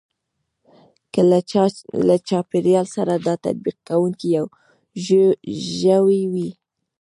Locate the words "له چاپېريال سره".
2.07-3.13